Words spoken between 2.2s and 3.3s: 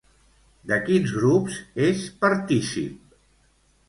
partícip?